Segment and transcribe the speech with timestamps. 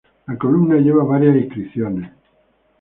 [0.25, 2.11] La columna lleva varias inscripciones.